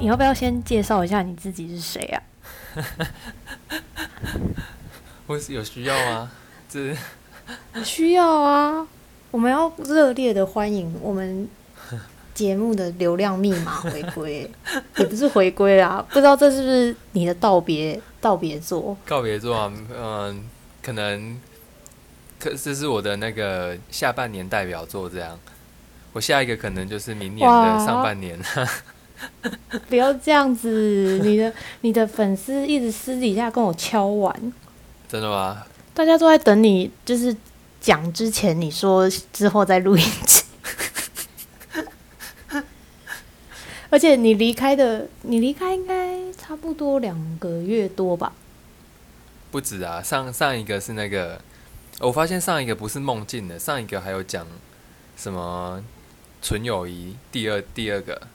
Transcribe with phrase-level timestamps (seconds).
[0.00, 2.22] 你要不要先介绍一下你自己是谁啊？
[5.26, 6.30] 我有需要吗？
[6.70, 6.96] 这
[7.84, 8.86] 需要啊！
[9.30, 11.46] 我们要热烈的欢迎我们
[12.32, 14.50] 节目的流量密码 回归，
[14.96, 18.96] 也不是回归啦，不知道这是不是你的道别道别作？
[19.04, 20.48] 告别作啊，嗯，
[20.82, 21.38] 可能，
[22.38, 25.38] 可这是我的那个下半年代表作，这样。
[26.14, 28.40] 我下一个可能就是明年的上半年。
[29.88, 31.52] 不要这样子，你的
[31.82, 34.34] 你的粉丝一直私底下跟我敲碗，
[35.08, 35.64] 真的吗？
[35.94, 37.36] 大家都在等你，就是
[37.80, 40.44] 讲之前你说之后再录音集。
[43.90, 48.32] 而且你离开的，你离开应该差不多两个月多吧？
[49.50, 51.40] 不止啊，上上一个是那个，
[51.98, 54.46] 我发现上一个不是梦境的，上一个还有讲
[55.16, 55.82] 什么
[56.40, 58.28] 纯友谊，第二第二个，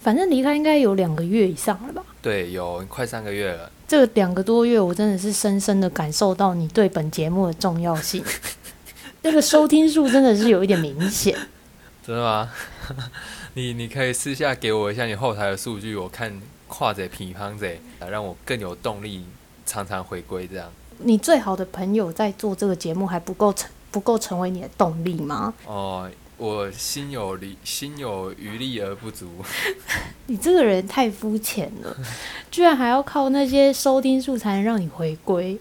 [0.00, 2.02] 反正离开应该有两个月以上了吧？
[2.22, 3.70] 对，有快三个月了。
[3.88, 8.24] 这两个多月，我真的是深深的感受到你对本节目的重要性。
[9.22, 11.36] 那个收听数真的是有一点明显。
[12.06, 12.50] 真的吗？
[13.54, 17.68] 你你可以私下给我一下你后台的数据，我看跨者平方者，
[18.08, 19.24] 让我更有动力，
[19.64, 20.70] 常常回归这样。
[20.98, 25.52] 你最好的朋友在做这个节目还不够成不够成为你的动力吗？
[25.66, 29.30] 哦，我心有余，心有余力而不足。
[30.26, 31.96] 你这个人太肤浅了，
[32.50, 35.58] 居然还要靠那些收听数才能让你回归。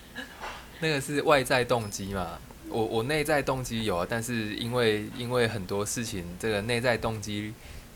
[0.80, 2.38] 那个是外在动机嘛？
[2.68, 7.52] 我我内在动机有啊，但是因为因为很多事情，这个内在动机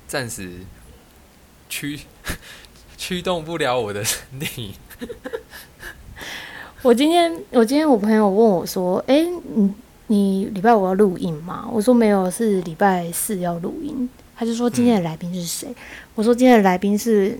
[0.06, 0.60] 暂时
[1.68, 1.98] 驱
[2.96, 4.74] 驱动不了我的身体。
[6.82, 9.74] 我今天我今天我朋友问我说：“诶，你
[10.10, 15.72] 你礼拜五要录音吗？”我说：“没有，是礼拜四要录音。”他就说：“今天的来宾是谁？”
[16.16, 17.38] 我说：“今天的来宾是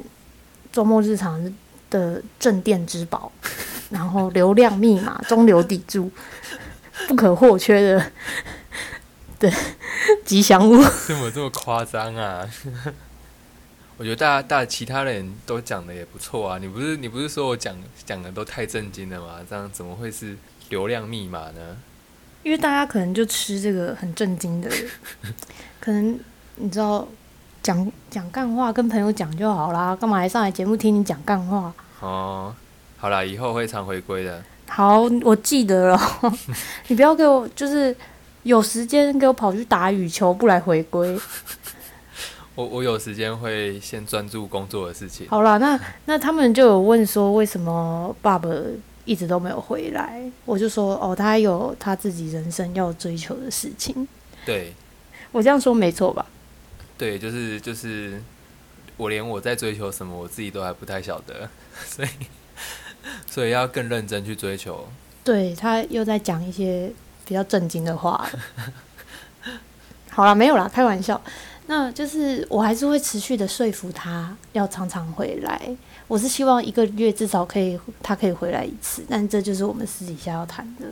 [0.70, 1.52] 周末日常
[1.90, 3.32] 的镇店之宝，
[3.90, 6.08] 然后流量密码、 中流砥柱、
[7.08, 8.12] 不可或缺的
[9.40, 9.52] 的
[10.24, 10.76] 吉祥物。”
[11.08, 12.48] 怎么这么夸张啊？
[13.96, 16.58] 我觉得大家大其他人都讲的也不错啊。
[16.58, 17.76] 你不是你不是说我讲
[18.06, 19.40] 讲的都太震惊了吗？
[19.48, 20.36] 这样怎么会是
[20.68, 21.76] 流量密码呢？
[22.42, 24.70] 因为大家可能就吃这个很震惊的，
[25.80, 26.18] 可能
[26.56, 27.06] 你知道
[27.62, 31.72] 讲讲干话跟朋友讲就好啦，干嘛还上来节目听你讲干话？
[32.00, 32.54] 哦，
[32.96, 34.42] 好啦，以后会常回归的。
[34.68, 36.00] 好，我记得了，
[36.88, 37.94] 你不要给我就是
[38.44, 41.18] 有时间给我跑去打羽球，不来回归。
[42.54, 45.26] 我我有时间会先专注工作的事情。
[45.28, 48.48] 好啦，那那他们就有问说，为什么爸爸
[49.04, 50.22] 一直都没有回来？
[50.44, 54.06] 我就说，哦，他有他自己人生要追求的事情。
[54.44, 54.72] 对
[55.32, 56.26] 我这样说没错吧？
[56.96, 58.22] 对，就是就是，
[58.96, 61.48] 我连我在追求什么，我自己都还不太晓得，
[61.86, 62.08] 所以
[63.28, 64.86] 所以要更认真去追求。
[65.22, 66.92] 对他又在讲一些
[67.24, 68.28] 比较震惊的话。
[70.10, 71.20] 好了，没有啦，开玩笑。
[71.66, 75.76] 那就是我还是会持续的说服他要常常回来。
[76.10, 80.84] 我是希望一个月至少可以他可以回来一次，但这就是我们私底下要谈的。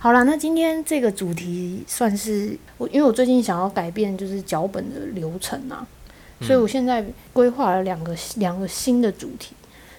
[0.00, 5.86] 好啦，那今天这个主题算是我，因为我最近想要改变就是脚本的流程啊，
[6.40, 9.54] 所以我现在规划了两个两个新的主题。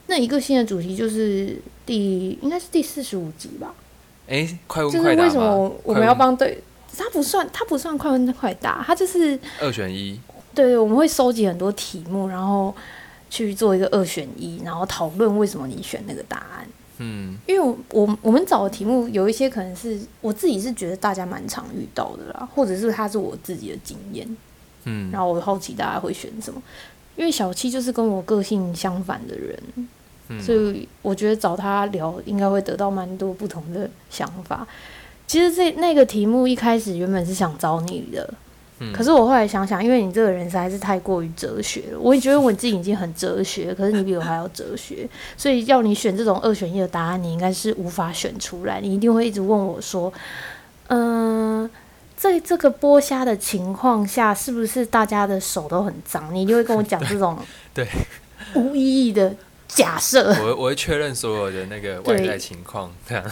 [0.07, 3.73] 那一个新的主题就是第应该是第四十五集吧，
[4.27, 6.61] 哎、快问快答就是为什么我我们要帮对，
[6.97, 10.19] 它不算它不算快问快答，它就是二选一？
[10.53, 12.75] 对，我们会收集很多题目，然后
[13.29, 16.67] 去做一个二选一，然后讨论为什么你选那个答案。
[16.99, 24.27] 嗯因为我我我们找的题目有一些可能是我自己是觉得大家蛮常遇到的啦，或者是它是我自己的经验，
[24.85, 26.61] 嗯然后我好奇大家会选什么。
[27.15, 29.59] 因为小七就是跟我个性相反的人，
[30.29, 34.67] 嗯，所以我觉得找他聊应该会得到蛮多不同的想法。
[35.25, 38.33] 其实这那个题目一开始原本是想找你的，
[38.93, 50.13] 可是我后来想想，因为你这个人实在是太过于哲学了，我也觉得我自己已经很哲学，可是你比我还要哲学，所以要你选这种二选一的答案，你应该是无法选出来，你一定会一直问我说，
[50.89, 51.67] 嗯、
[52.15, 56.33] 在这个剥虾的情况下，是不是大家的手都很脏？
[56.33, 57.37] 你一定会跟我讲这种
[57.73, 57.87] 对
[58.53, 59.35] 无意义的
[59.67, 60.33] 假设。
[60.43, 63.23] 我我会确认所有的那个外在情况，这样。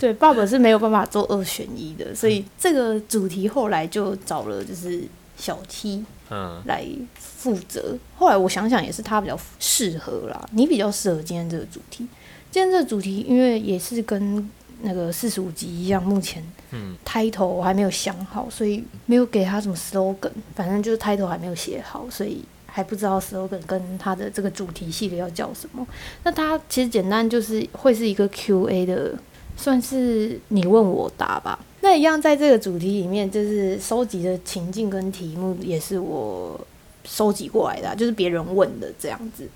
[0.00, 5.02] 对，爸爸是没有办法做二选一的， 所以这个主题后来就找了就是
[5.36, 6.84] 小 T，嗯来
[7.14, 7.96] 负责。
[8.16, 12.06] 后来我想想，也是他比较适合啦，你比较适合今天这个主题。
[12.50, 14.50] 今天这个主题，因为也是跟
[14.82, 25.86] 那个四十五集一样，目前嗯 title 我还没有想好，所以没有给他什么 slogan，反正就是 title 还没有写好，所以还不知道 slogan 跟它的这个主题系列要叫什么。
[26.24, 29.12] 那它其实简单就是会是一个 Q&A 的，
[29.58, 31.58] 算是你问我答吧。
[31.82, 36.58] 那一样在这个主题里面，就是收集的情境跟题目也是我
[37.04, 39.46] 收集过来的，就是别人问的这样子。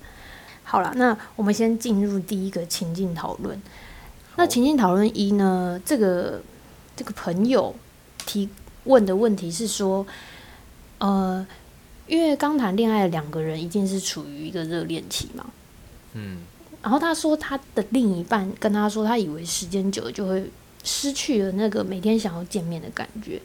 [0.63, 3.59] 好了，那我们先进入第一个情境讨论。
[4.35, 5.81] 那情境讨论一呢？
[5.83, 6.39] 这个
[6.95, 7.73] 这个朋友
[8.27, 8.47] 提
[8.83, 10.05] 问的问题是说，
[10.99, 11.47] 呃，
[12.07, 15.45] 因为刚谈恋爱的两个人一定是处于一个热恋期嘛，
[16.13, 16.39] 嗯。
[16.81, 20.49] 然后他说他的另一半跟他说，他以为时间久了就会
[20.83, 23.41] 失去了那个每天想要见面的感觉，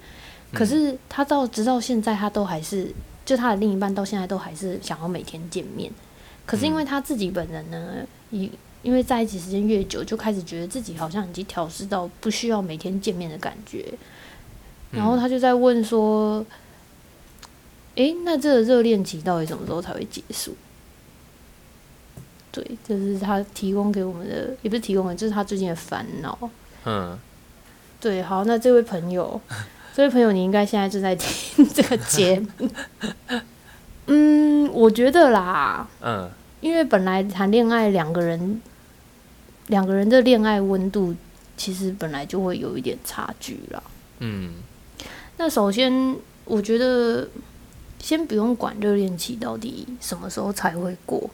[0.53, 2.93] 可是他到直到现在，他都还是
[3.25, 5.91] 就他的另一半到现在都还是想要每天见面，
[6.47, 8.49] 可是因为他自己本人呢，因
[8.83, 13.93] 因为在一起时间越久，就开始觉得自己好像已经调试到不需要每天见面的感觉，
[14.93, 16.45] 然后他就在问说
[17.97, 20.55] ：“诶，那这个热恋期到底什么时候才会结束？”
[22.53, 26.39] 对，这是他提供给我们的，也不是提供的，这是他最近的烦恼。
[26.85, 27.19] 嗯，
[27.99, 29.41] 对，好，那这位朋友，
[29.95, 32.69] 这位朋友，你应该现在正在听 这个节目。
[34.07, 36.31] 嗯，我觉得啦，嗯
[36.61, 38.61] 因为本来谈恋爱两个人，
[39.69, 41.15] 两个人的恋爱温度
[41.57, 43.83] 其实本来就会有一点差距啦。
[44.19, 44.55] 嗯
[45.39, 47.27] 那首先，我觉得
[48.03, 51.31] 先不用管热恋期到底什么时候才会过，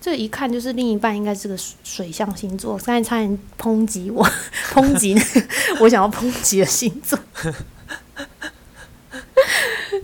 [0.00, 2.76] 这一看就是另一半应该是个水水象星座。
[2.78, 4.26] 刚才差点抨击我，
[4.74, 5.14] 抨击
[5.80, 7.16] 我想要抨击的星座。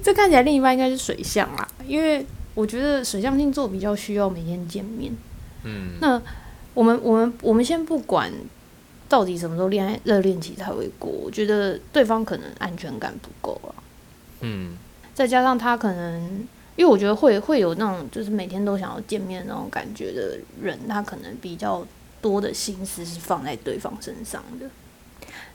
[0.02, 5.12] 这看起来另一半应该是水象啦，因为我觉得水象星座比较需要每天见面。
[5.64, 6.22] 嗯，那
[6.72, 8.32] 我们我们我们先不管
[9.08, 13.74] 到底什么时候恋爱热恋期才会过，我觉得对方可能安全感不够啊，
[14.40, 14.78] 嗯
[15.20, 16.18] 再加上他可能，
[16.76, 21.86] 因为我觉得会会有那种就是每天都想要见面的那种感觉的人，他可能比较
[22.22, 24.64] 多的心思是放在对方身上的。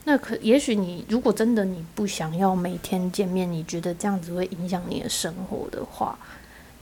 [0.03, 6.15] 那可也许你如果真的你不想要每天见面，你觉得这样子会影响你的生活的话，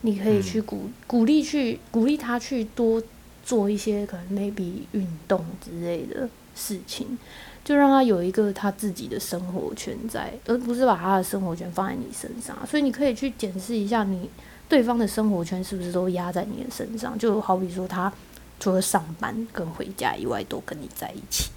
[0.01, 3.01] 你可以去鼓、鼓励去鼓励他去多
[3.43, 7.17] 做一些可能 maybe 运动之类的事情，
[7.63, 12.57] 就让他有一个他自己的生活圈在，而不是把他的生活圈放在你身上。
[12.65, 14.29] 所以你可以去检视一下你
[14.69, 18.11] 对方的生活圈是不是都压在你的身上，就好比说他
[18.59, 21.51] 除了上班跟回家以外都跟你在一起。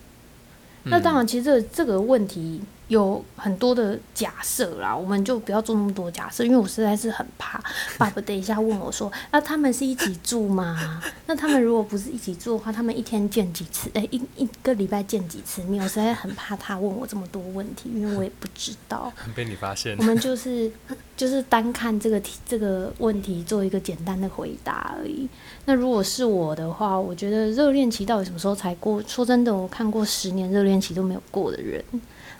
[0.85, 7.59] 那当然，其实这个这个问题有很多的假设啦，我们就不要做那么多假设，因为我实在是很怕
[7.99, 11.03] 爸爸等一下问我说，那他们是一起住吗？
[11.27, 13.91] 那他们如果不是一起住的话，他们一天见几次？
[13.94, 15.83] 哎、一一个礼拜见几次面？
[15.83, 19.12] 我实在很怕他问我这么多问题，因为我也不知道。
[19.35, 20.71] 被你发现我，们就是
[21.17, 25.29] 就是单看这个题这个问题做一个简单的回答而已。
[25.65, 29.03] 那如果是我的话，我觉得热恋期到底什么时候才过？
[29.09, 31.82] 说真的，我看过十年热恋期都没有过的人，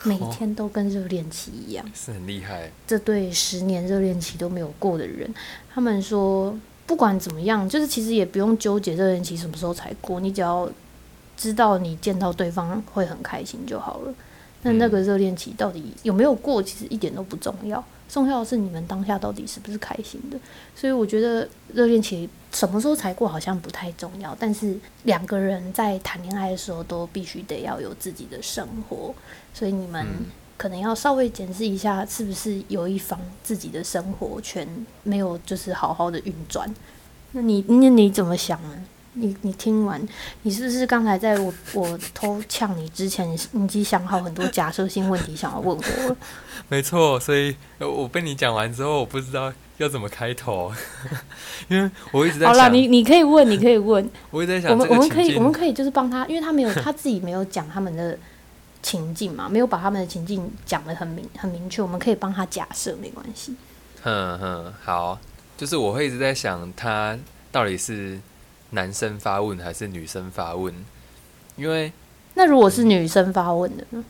[0.06, 1.84] 每天都跟热恋期一样。
[1.94, 5.32] 是很厉害，这对十年热恋期都没有过的人，
[5.74, 6.56] 他们说
[6.86, 10.70] 不管怎么样，就是其实也不用纠结热恋期什么时候才过，你只要
[11.36, 14.14] 知道你见到对方会很开心就好了。
[14.62, 20.38] 那那个热恋期到底有没有过，其实一点都不重要，重要的是你们当下到底是不是开心的。
[20.75, 29.14] 所以我觉得热恋期什么时候才过好像不太重要，但是两个人在谈恋爱的时候都必须得要有自己的生活，
[29.52, 30.06] 所以你们
[30.56, 34.66] 可能要稍微检视一下，是不是有一方自己的生活圈
[35.02, 36.72] 没有就是好好的运转。
[37.32, 38.84] 那你那你怎么想呢？
[39.18, 40.00] 你你听完，
[40.42, 46.16] 你是不是刚才在我我偷呛你之前，你已经想好很多假设性问题想要问我了？
[46.68, 50.73] 没错，所以呃我被你讲完之后，我不知道要怎么开头，
[51.68, 58.18] 因为我一直在好啦，你你可以问，你可以问， 我一直在想这个们我们可以，我们可以就是帮他，因为他没有他自己没有讲他们的
[58.82, 63.54] 情境嘛，没有把他们的情境讲的很明很明确，我们可以帮他假设，没关系。
[64.02, 65.18] 嗯哼，好，
[65.56, 67.18] 就是我会一直在想，他
[67.50, 68.18] 到底是
[68.70, 70.75] 男生发问还是女生发问？
[71.56, 71.92] 因为
[72.35, 74.04] 那如果是女生发问的呢？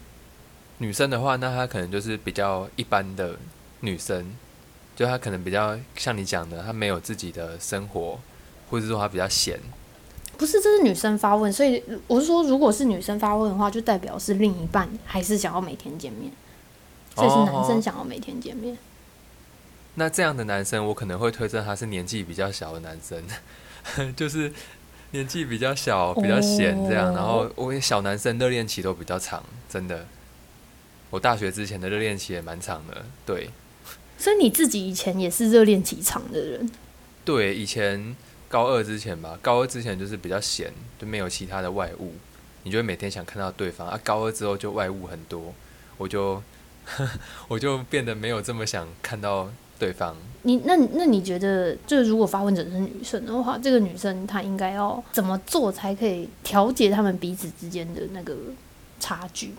[0.78, 3.36] 女生的话，那她可能就是比较一般的
[3.80, 4.34] 女生，
[4.94, 8.18] 就她可能比较像你讲的，她没有自己的生活，
[8.68, 9.58] 或者说她比较闲。
[10.36, 16.30] 不是，这是女生发问，所以我是说，如果是女生发问的话，就代表是另一半还是想要每天见面，
[17.14, 18.76] 所以是男生哦想要每天见面。
[19.94, 23.22] 那这样的男生，我可能会推测他是年纪比较小的男生，
[24.14, 24.52] 就是
[25.12, 27.12] 年纪比较小、比较闲这样。
[27.12, 30.06] 哦然后我小男生热恋期都比较长，真的。
[31.10, 33.50] 我大学之前的热恋期也蛮长的，对。
[34.18, 36.70] 所以你自己以前也是热恋期长的人，
[37.24, 38.16] 对，以前
[38.48, 42.14] 高二之前吧，高二之前就是比较闲，就没有其他的外物，
[42.62, 44.00] 你就会每天想看到对方啊。
[44.02, 45.54] 高二之后就外物很多，
[45.98, 46.42] 我就
[47.46, 50.14] 我就变得没有这么想看到对方。
[50.42, 58.34] 你那那你觉得，就是如果发问者是女生的话，这个女生她应该要怎么做才可以调节他们彼此之间的那个
[59.00, 59.54] 差距？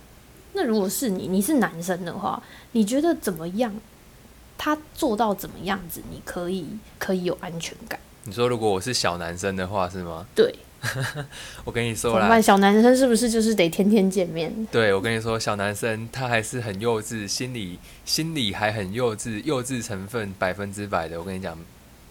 [0.53, 3.73] 那如果是你，你是男生的话，你觉得怎么样？
[4.57, 6.65] 他做到怎么样子，你可以
[6.97, 7.99] 可以有安全感？
[8.23, 10.25] 你说如果我是小男生的话，是吗？
[10.33, 10.55] 对，
[11.65, 12.41] 我跟你说怎么办？
[12.41, 14.51] 小男生是不是就是得天天见面？
[14.71, 21.19] 对，我跟你说，小男生他还是很幼稚，心里心里还很幼稚，幼稚成分百分之百的。
[21.19, 21.57] 我跟你讲，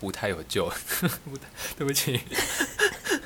[0.00, 0.70] 不太有救。
[1.78, 2.20] 对不起，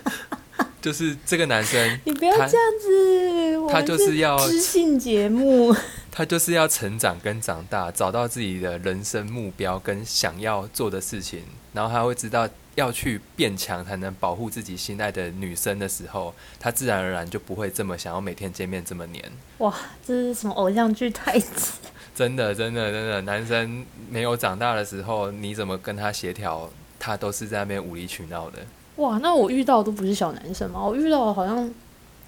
[0.81, 5.75] 就是这个男生，你不要这样子，他就是要知性节目。
[6.13, 11.43] 他就是要成长跟长大，找到自己的人生目标跟想要做的事情，
[11.73, 12.49] 然后他会知道
[12.81, 19.23] 要去变强才能保护自己心爱的女生的时候，他自然而然就不会这么想要每天见面这么黏。
[19.59, 19.73] 哇，
[20.05, 21.79] 这是什么偶像剧台词？
[22.17, 26.69] 真的，真的，真的，男生没有长大的时候，你怎么跟他协调，
[26.99, 28.59] 他都是在那边无理取闹的。
[28.97, 30.83] 哇，那我遇到都不是小男生吗？
[30.83, 31.73] 我遇到好像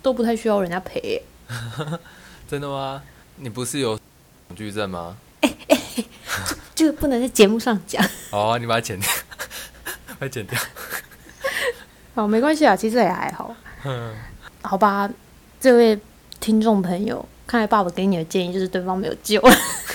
[0.02, 1.20] 都不太需要人家陪。
[2.48, 3.02] 真的吗？
[3.36, 3.98] 你不是有
[4.48, 5.16] 恐惧症吗？
[6.74, 8.02] 就不能在节目上讲。
[8.30, 9.08] 哦，你把它剪掉，
[10.22, 10.56] 把它剪掉。
[12.14, 13.54] 好，没关系啊，其实也还好。
[13.84, 14.14] 嗯，
[14.62, 15.10] 好吧，
[15.58, 15.98] 这位
[16.38, 19.42] 听众朋友，看来爸爸给你的建议就是对方没有救。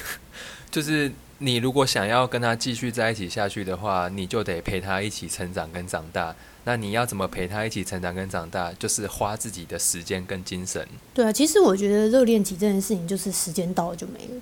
[0.69, 6.36] 就是你如果想要跟他继续在一起下去的话，你就得陪他一起成长跟长大。
[6.65, 8.74] 那你要怎么陪他一起成长跟长大？
[8.74, 10.86] 就是花自己的时间跟精神。
[11.13, 14.41] 对啊，其实我觉得热恋期这件事情，就是时间到了就没了。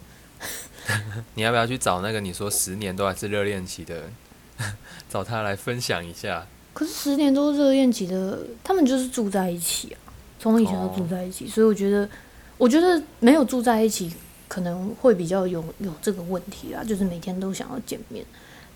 [1.35, 4.09] 你要不要去找那个你说十年都还是热恋期的，
[5.09, 6.45] 找他来分享一下？
[6.73, 9.97] 可是十年都是热恋期的，他们就是住在一起啊，
[10.39, 12.09] 从以前都住在一起，所以我觉得，
[12.57, 14.11] 我觉得没有住在一起
[14.47, 18.25] 可能会比较有有这个问题啊，就是每天都想要见面。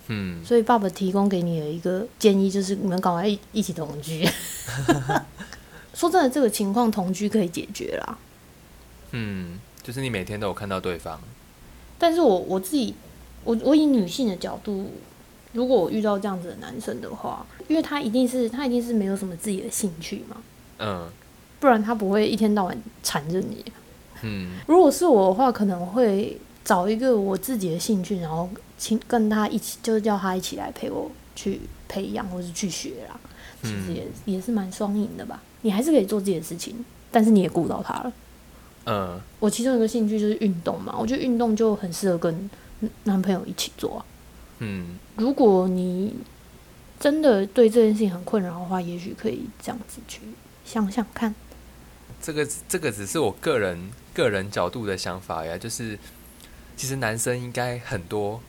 [0.07, 4.27] 嗯，所以爸爸提供给你的一个建议就是，你们赶快一一起同居。
[5.93, 8.17] 说真的，这个情况同居可以解决啦。
[9.11, 11.19] 嗯，就是你每天都有看到对方。
[11.97, 12.95] 但是我我自己，
[13.43, 14.91] 我我以女性的角度，
[15.53, 20.37] 如果我遇到这样子的男生的话，因为他一定是他一定是没有什么自己的兴趣嘛。
[20.79, 21.09] 嗯。
[21.59, 23.65] 不然他不会一天到晚缠着你。
[24.21, 24.51] 嗯。
[24.67, 28.49] 如果是我的话，可能会找一个我自己的兴趣，然后。
[28.81, 33.19] 请跟他一起，就是叫他一起来陪我去培养或是去学啦。
[33.61, 35.43] 其实也也是蛮双赢的吧。
[35.63, 38.13] 你还是可以做自己的事情，但是你也顾到他了。
[38.85, 42.49] 嗯，我其中一个兴趣就是运动嘛，我觉得运动就很适合跟
[43.03, 44.01] 男朋友一起做。
[44.59, 46.15] 嗯，如果你
[46.99, 50.21] 真的对这件事情很困扰的话，也许可以这样子去
[50.63, 51.33] 想想看。
[52.21, 55.97] 这个这个只是我个人个人角度的想法呀，就是
[56.77, 58.41] 其实男生应该很多。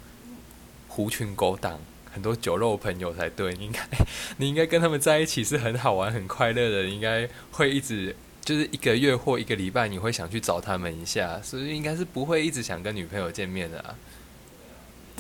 [0.92, 1.78] 狐群狗党，
[2.12, 3.52] 很多酒肉朋友才对。
[3.54, 3.80] 应该，
[4.38, 6.82] 你应该跟他们在一起是很好玩、很快乐的。
[6.82, 8.14] 应该会一直
[8.44, 13.94] 就是一个月或一个礼拜，你会想去找他们一下，所以应该是不会一直想跟女朋友见面的啊。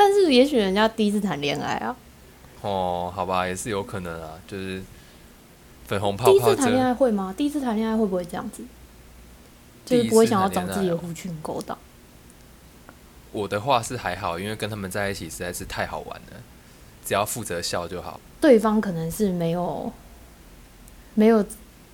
[0.00, 1.94] 但是，也许人家第一次谈恋爱啊。
[2.62, 4.30] 哦，好吧，也是有可能啊。
[4.48, 4.82] 就是
[5.86, 6.32] 粉红泡泡。
[6.32, 7.34] 第一次谈恋爱会吗？
[7.36, 8.64] 第一次谈恋爱会不会这样子？
[9.84, 11.76] 就是不会想要找自己的狐群狗党。
[13.30, 16.40] 我的话是还好，因为跟他们在一起实在是太好玩了，
[17.04, 18.18] 只要负责笑就好。
[18.40, 19.92] 对方可能是没有
[21.12, 21.44] 没有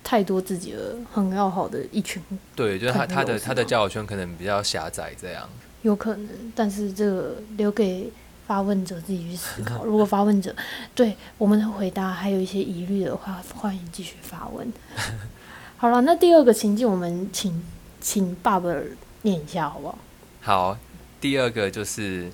[0.01, 2.23] 太多自己的很要好的一群，
[2.55, 5.49] 对，就是他他的他的交友圈可能比较狭窄，这样
[5.81, 6.29] 有可能。
[6.55, 8.11] 但是这个留给
[8.45, 9.83] 发问者自己去思考。
[9.85, 10.55] 如果发问者
[10.95, 14.71] 对我们的回答还有一些疑虑的话，欢迎继续发问。
[15.77, 17.63] 好了，那第二个情境，我们请
[17.99, 18.73] 请爸爸
[19.21, 19.97] 念一下好不好？
[20.41, 20.77] 好。
[21.19, 22.31] 第二个就是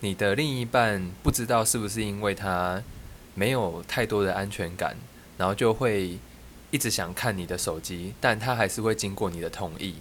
[0.00, 2.82] 你的另一半不知道是不是因为他
[3.34, 4.96] 没有太多的安全感，
[5.36, 6.18] 然后就会
[6.70, 9.96] 一直想看你的手机，但他还是会经过你的同意。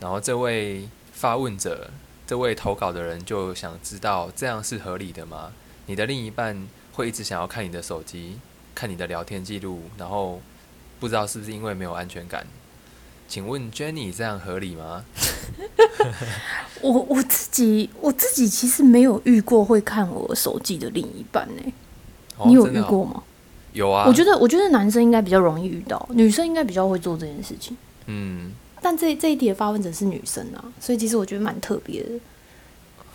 [0.00, 1.90] 然后这位发问者，
[2.26, 5.50] 这位投稿的人就想知道这样是合理的吗？
[5.86, 8.38] 你的另一半会一直想要看你的手机，
[8.74, 10.42] 看你的聊天记录，然后
[11.00, 12.46] 不知道是不是因为没有安全感？
[13.26, 15.06] 请问 Jenny 这样合理吗？
[16.82, 21.72] 我我自己我自己其实没有遇过会看我手机的另一半呢。
[22.44, 23.22] 你有遇过吗？
[23.72, 24.04] 有啊。
[24.06, 27.74] 我觉得我觉得男生应该比较容易遇到，女生应该比较会做这件事情。
[28.04, 28.52] 嗯。
[28.80, 32.10] 但这这一题的发问者是女生啊，所以其实我觉得蛮特别的。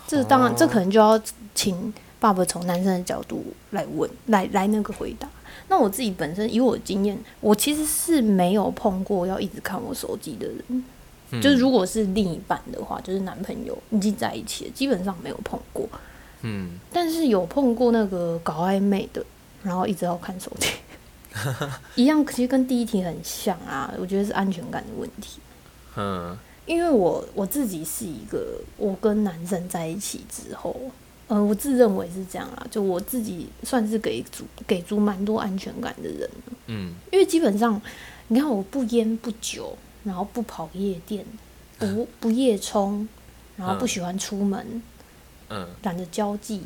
[0.06, 1.20] 这当然，这可能就要
[1.54, 5.28] 请爸爸从男生的角度来问，来来那个回答。
[5.68, 10.84] 那我自己本身以我的经验，我其实是没有碰过要一直看我手机的人。
[11.40, 15.88] 就是如果是另一半的话，就是男朋友已经在一起了，基本上没有碰过。
[16.42, 19.24] 嗯，但是有碰过那个搞暧昧的，
[19.62, 20.68] 然后一直要看手机，
[21.94, 23.94] 一样，其实跟第一题很像啊。
[23.98, 25.40] 我觉得是安全感的问题。
[25.96, 30.74] 嗯，因为我我自己是一个，我跟男生在一起之后，
[31.28, 36.30] 呃，我自认为是这样啦，就我自己算是给足给足蛮多安全感的人。
[36.66, 37.80] 嗯，因为基本上，
[38.28, 41.24] 你看我不烟不酒，然后不跑夜店，
[41.78, 43.08] 不不夜冲，
[43.56, 44.82] 然后不喜欢出门。
[45.54, 46.62] 嗯，懒得交际，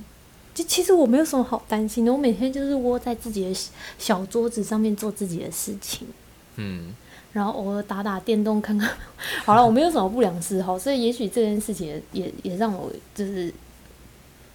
[0.55, 2.13] 就其实我没有什么好担心的。
[2.13, 3.61] 我每天就是窝在自己的
[3.99, 6.07] 小桌子上面做自己的事情，
[6.55, 6.95] 嗯，
[7.37, 8.91] 然后偶尔打打电动，看看。
[9.45, 13.53] 好了，我没有什么不良嗜好，所以也许这件事情也也让我就是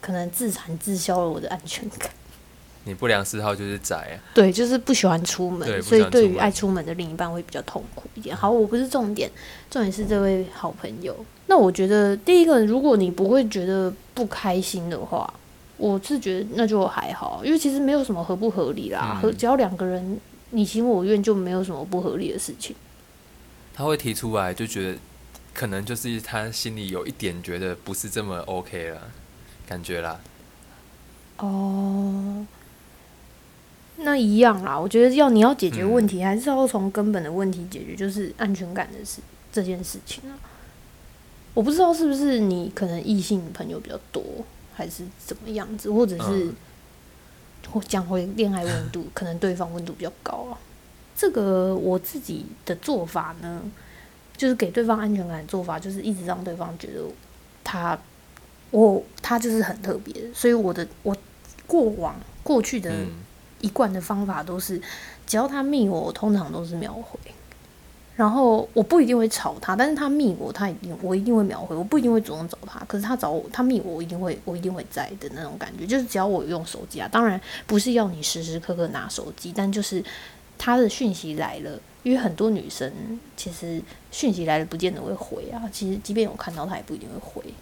[0.01, 2.09] 可能自残自消了我的安全感。
[2.85, 4.17] 你不良嗜好就是宅啊？
[4.33, 8.35] 对，就是不喜欢出门，对所以对于爱出门的另一半会比较痛苦一点。
[8.35, 9.29] 好，我不是重点，
[9.69, 11.15] 重点是这位好朋友。
[11.45, 15.31] 那我觉得第一个，如果你不会觉得不开心的话，
[15.77, 20.19] 我是觉得那就还好，因为其实没有什么合不合理啦，嗯和只要两个人
[20.51, 22.75] 你情我愿，就没有什么不合理的事情。
[23.74, 24.98] 他会提出来，就觉得
[25.53, 29.12] 可能就是他心里有一点觉得不是这么 OK 了，
[29.67, 30.20] 感觉啦。
[31.38, 32.46] 哦，
[33.98, 34.77] 那一样啦。
[34.77, 40.38] 我觉得要你要解决问题，还是要从根本的问题解决，就是安全感的事这件事情啊。
[41.53, 44.24] 我不知道是不是你可能异性朋友比较多，
[44.74, 46.50] 还是怎么样子，或者是
[47.88, 50.58] 讲回恋爱温度， 可能对方温度比较高啊。
[51.15, 53.62] 这个我自己的做法呢，
[54.36, 57.01] 就是给对方安全感的做法，就是一直让对方觉得
[57.63, 57.98] 他
[58.72, 61.15] 我他就是很特别，所以我的我
[61.67, 63.08] 过往过去的嗯
[63.60, 64.82] 一贯的方法都是，
[65.28, 67.19] 只要他密我，我通常都是秒回。
[68.15, 80.04] 然后我不一定会吵他，但是他密我，他一定我一定会秒回，我不一定会主动找他，可是他找我，他密我，我一定会我一定会在的那种感觉，就是只要我用手机啊，当然不是要你时时刻刻拿手机，但就是
[80.58, 82.91] 他的讯息来了，因为很多女生
[83.36, 87.54] 其实讯息来了不见得会回啊，其实即便有看到他也不一定会回，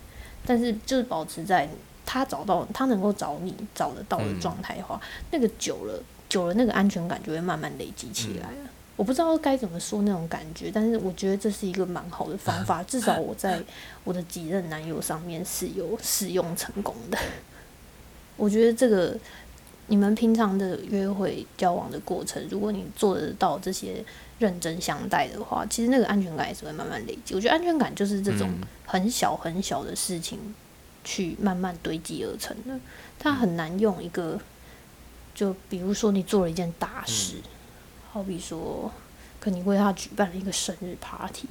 [0.45, 1.69] 但是就是保持在
[2.05, 4.99] 他找到他能够找你找得到的状态的话，
[5.31, 8.69] 那个久了久了那个安全感就会慢慢累积起来了。
[8.99, 13.57] 我不知道该怎么说那种感觉，但是我觉得这是一个蛮好的方法，至少我在
[14.03, 17.17] 我的几任男友上面是有使用成功的。
[18.35, 19.17] 我觉得这个
[19.87, 24.03] 你们平常的约会交往的过程，如果你做得到这些
[24.37, 27.33] 认真相待的话，其实那个安全感也是会慢慢累积。
[27.33, 30.37] 我觉得安全感就是这种嗯很小很小的事情
[31.05, 32.77] 去慢慢堆积而成的，
[33.17, 34.37] 它很难用一个，
[35.33, 37.35] 就比如说你做了一件大事。
[38.11, 38.91] 好比说，
[39.39, 41.47] 可你为他举办了一个生日 party，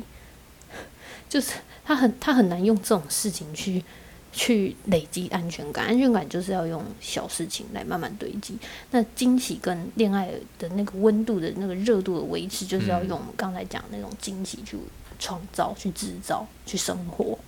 [1.28, 1.52] 就是
[1.84, 3.84] 他很他很难用这种事情去
[4.32, 5.86] 去累积安全感。
[5.86, 8.58] 安全感就是要用小事情来慢慢堆积。
[8.90, 14.76] 那惊喜跟恋爱的那个温度的那个热度的维持，就是要用我们刚才讲的那种惊喜去
[15.18, 17.38] 创造、去制造、去生活。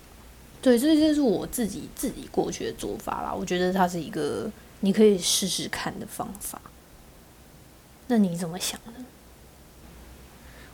[0.62, 3.34] 对，这就是我自己自己过去的做法啦。
[3.34, 6.60] 我觉得它是一个你可以试试看的方法。
[8.10, 9.06] 那你怎么想呢？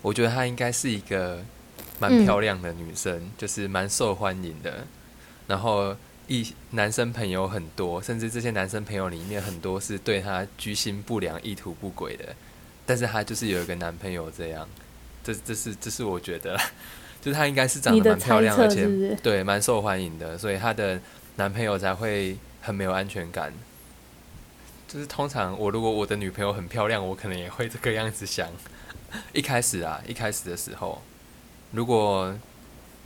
[0.01, 1.45] 我觉得她应该是一个
[1.99, 4.87] 蛮嗯漂亮的女生，就是蛮受欢迎的。
[5.47, 5.95] 然后
[6.29, 12.35] 一男生朋友很多，甚至这些男生朋友里面很多是对她居心不良、意图不轨的。
[12.87, 14.67] 但是她就是有一个男朋友这样，
[15.23, 16.59] 这这是这是我觉得，
[17.21, 20.99] 就是她应该是长得蛮漂亮，而且对蛮受欢迎的，所以她的
[21.37, 23.53] 男朋友才会很没有安全感。
[24.89, 28.49] 就是通常我如果我的女朋友很漂亮，我可能也会这个样子想。
[29.33, 31.01] 一开始啊，一开始的时候，
[31.73, 32.37] 如果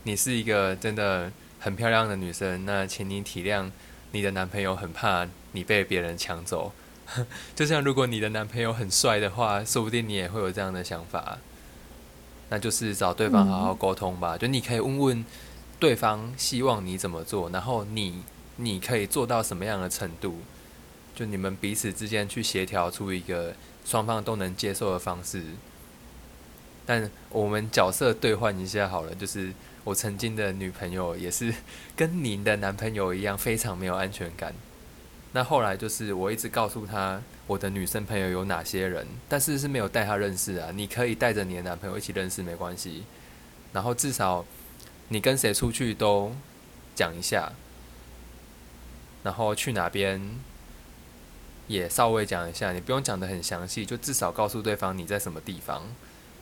[0.04, 3.70] 你是一个真的很漂亮的女生，那请你体谅
[4.12, 6.72] 你的男朋友很怕你被别人抢走。
[7.54, 11.38] 就像如果你的男朋友很帅的话，说不定你也会有这样的想法。
[12.48, 14.36] 那就是找对方好好沟通吧。
[14.36, 15.24] 就你可以问问
[15.78, 18.22] 对方希望你怎么做，然后你
[18.56, 20.38] 你可以做到什么样的程度，
[21.20, 23.54] 就你们彼此之间去协调出一个
[23.84, 25.44] 双方都能接受的方式。
[26.86, 29.52] 但我们角色兑换一下好了，就是
[29.84, 31.52] 我曾经的女朋友也是
[31.94, 34.54] 跟您的男朋友一样，非常没有安全感。
[35.32, 40.70] 那后来就是我一直告诉她我的女生朋友有哪些人，但是是没有带她认识啊。
[40.74, 43.04] 你可以带着你的男朋友一起认识没关系，
[43.74, 44.46] 然后至少
[45.08, 46.34] 你跟谁出去都
[46.94, 47.52] 讲一下，
[49.22, 50.18] 然后去哪边
[51.70, 55.84] 也稍微讲一下，你不用讲的很详细，就至少告诉对方你在什么地方。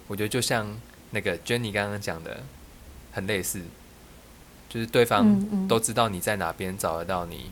[0.07, 0.75] 我觉得就像
[1.11, 2.41] 那个 Jenny 刚刚讲的，
[3.13, 3.61] 很类似，
[4.71, 7.51] 就是对方都知道你在哪边找得到你。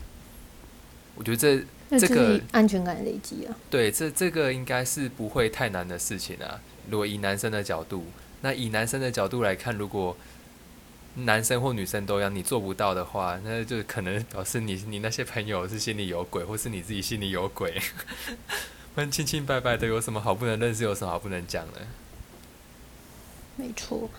[1.13, 6.59] 我觉得这这个安全感累积啊，对，这这个应该是不会太难的事情啊。
[6.89, 8.05] 如果以男生的角度，
[8.41, 10.17] 那以男生的角度来看，如果
[11.25, 17.73] 男生或女生都一样，你做不到的话，那就可能表示你你那些朋友是心里有鬼，或是你自己心里有鬼。
[18.93, 21.81] 不然清清白白的，有什么好不能认识，有什么好不能讲的？
[23.55, 24.09] 没错。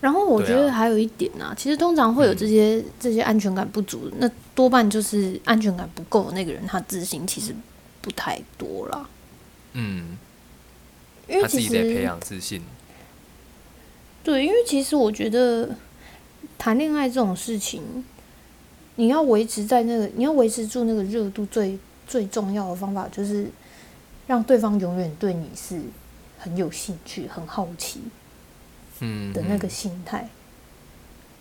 [0.00, 7.54] 然后我觉得还有一点呢，其实通常会有这些这些安全感不足，那多半就是安全感不够，那个人他自信其实
[8.00, 9.08] 不太多啦。
[9.74, 10.16] 嗯，
[11.28, 12.62] 因为其实培养自信。
[14.24, 15.76] 对，因为其实我觉得
[16.60, 18.04] 谈恋爱这种事情，
[18.96, 23.50] 你要维持在那个，你要维持住那个热度，最最重要的方法就是
[24.26, 25.80] 让对方永远对你是
[26.38, 28.02] 很有兴趣、很好奇。
[29.02, 30.28] 嗯的那个心态，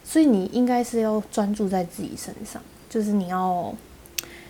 [0.06, 3.76] 所以你应该是要专注在自己身上，就是你要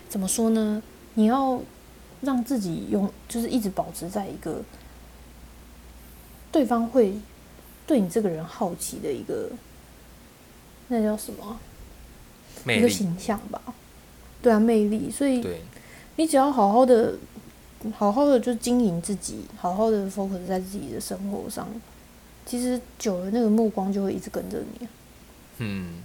[0.08, 0.84] 怎么说呢？
[1.16, 1.60] 你要
[2.22, 4.62] 让自己用，就是一直保持在一个
[6.52, 7.16] 对方会
[7.88, 9.50] 对你这个人好奇的一个，
[10.90, 11.58] 那叫什么？
[12.66, 13.62] 一个形象吧。
[14.42, 15.10] 对啊，魅力。
[15.10, 15.44] 所以，
[16.18, 17.14] 你只要好好的、
[17.96, 21.68] 好好的就经营自己，好好的 focus 在自己的生活上。
[22.46, 24.88] 其实久了，那个目光就会一直跟着你。
[25.60, 25.96] 嗯，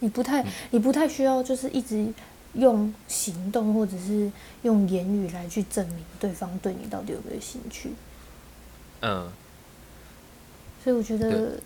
[0.00, 2.12] 你不太，你不太需要，就是一直
[2.54, 4.30] 用行动或者是
[4.62, 7.90] 用言语来去证明对方对你到底有没有兴趣。
[9.00, 9.30] 嗯。
[10.82, 11.60] 所以我觉得，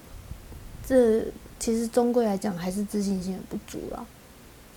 [0.87, 1.25] 这
[1.59, 4.05] 其实终归来讲还是自信心不足啦。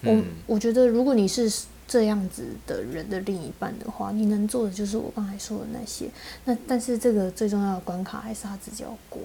[0.02, 1.52] 我我觉得，如果你是。
[1.92, 6.08] 这样子的人的另一半的话，你能做的就是我刚才说的那些。
[6.46, 9.20] 那但是这个最重要的关卡还是他自己要过。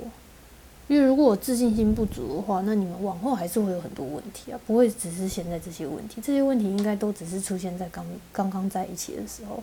[0.89, 6.23] 因为如果我自信心不足的话，那你们往后还是会有很多问题啊，不会只是现在这些问题。
[6.23, 9.63] 这些问题应该都只是出现在刚刚刚在一起的时候。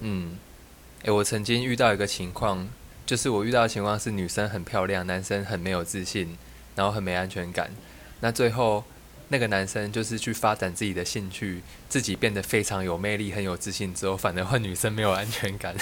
[0.00, 0.32] 嗯，
[1.04, 2.66] 诶，我曾经遇到一个情况，
[3.06, 6.36] 就是我遇到的情况是女生很漂亮，男生很没有自信，
[6.78, 7.70] 然后很没安全感。
[8.20, 8.82] 那最后。
[9.30, 15.76] 那个男生就是去发展自己的兴趣，自己变得非常有魅力、很有自信之后，反而换女生没有安全感。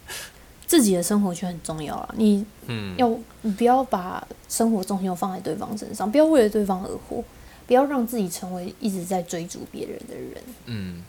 [0.66, 7.22] 自己的生活圈很重要啊，你嗯，要你不要把生活重心放在对方身上，不要为了对方而活，
[7.66, 10.42] 不要让自己成为一直在追逐别人的人。
[10.64, 11.02] 嗯，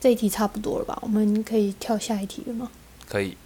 [0.00, 0.98] 这一题差不多了吧？
[1.02, 2.68] 我们可以跳下一题了吗？
[3.08, 3.36] 可以。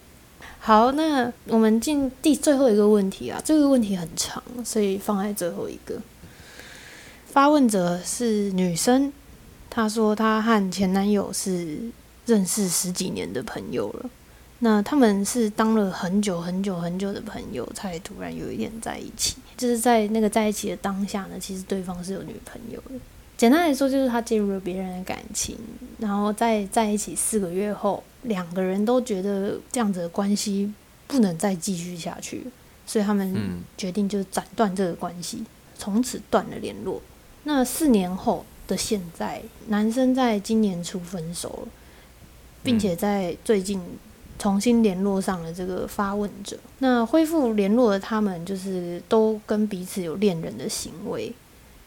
[0.59, 6.01] 好，那我们进第最后一个问题啊，这个问题很长，所以放在最后一个。
[7.27, 9.13] 发问者是女生，
[9.71, 11.79] 她说她和前男友是
[12.25, 14.11] 认识十几年的朋友了。
[14.61, 19.37] 那他们是当了很久很久很久的朋友，才突然有一点在一起。
[19.57, 22.99] 就是在那个在一起的当下呢，其实对方是有女朋友的。
[23.37, 25.59] 简单来说，就是他介入了别人的感情，
[25.99, 30.73] 然后在在一起四个月后，两个人都觉得这样子的关系
[31.07, 32.47] 不能再继续下去，
[32.87, 33.37] 所以他们
[33.77, 35.45] 决定就斩断这个关系，
[35.77, 37.03] 从此断了联络。
[37.45, 41.69] 那四年后的现在，男生在今年初分手了，
[42.63, 43.81] 并且在最近
[44.39, 46.59] 重新联络上了这个发问者。
[46.79, 51.33] 那恢复联络的他们，就是都跟彼此有恋人的行为。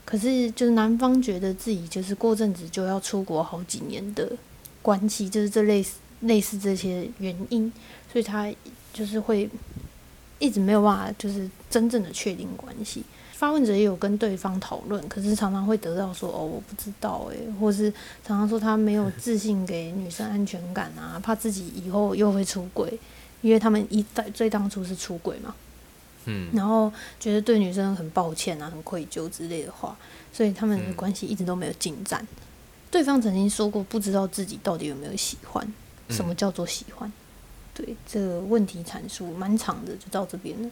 [0.10, 4.28] 可是，就是男方觉得自己就是过阵子就要出国好几年的
[4.82, 7.72] 关系，就是这类似类似这些原因，
[8.12, 8.52] 所以他
[8.92, 9.48] 就是会
[10.40, 13.04] 一直没有办法，就是真正的确定关系。
[13.34, 17.92] 发问者也有跟对方讨论，可是常常会得到说：“哦，我不知道。”诶，或是
[18.26, 23.00] 常常说他没有自信，给女生安全感啊，怕自己以后又会出轨，
[23.42, 25.54] 因为他们一在最当初是出轨嘛，
[26.26, 29.96] 嗯，然后觉得对女生很抱歉啊，很愧疚之类的话，
[30.32, 32.26] 所以他们的关系一直都没有进展。
[32.92, 35.66] 对方曾经说过，不知道自己到底有没有喜欢，
[36.10, 37.12] 什么叫做喜欢？
[37.74, 40.70] 对这个问题阐述蛮长的，就到这边了。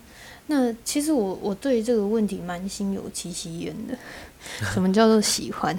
[0.47, 3.97] 那其实我我对这个问题蛮心有戚戚焉的。
[4.73, 5.77] 什么叫做喜欢？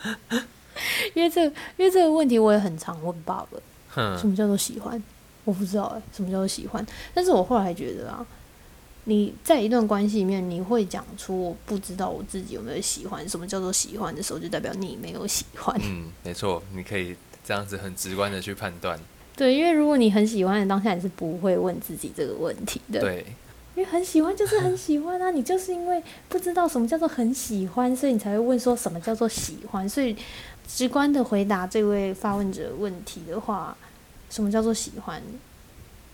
[1.14, 4.16] 因为这因为这个问题我也很常问爸爸。
[4.16, 5.02] 什么叫做喜欢？
[5.44, 6.86] 我不知道哎，什么叫做喜欢？
[7.12, 8.24] 但是我后来觉得啊，
[9.04, 15.76] 你在一段关系里面，你会讲出我不知道我自己有没有喜欢，什么叫做喜欢的时候，就代表你没有喜欢。
[15.82, 18.98] 嗯，没错，你可以这样子很直观的去判断。
[19.34, 23.00] 对，因为如果你很喜欢的当下，你是不会问自己这个问题的。
[23.00, 23.26] 对，
[23.74, 29.88] 因为很喜欢就是很喜欢啊，你就是因为不知道什么叫做很喜欢，所以你才会问说什么叫做喜欢。
[29.88, 30.14] 所以
[30.68, 33.76] 直观的回答这位发问者问题的话，
[34.30, 35.20] 什么叫做喜欢？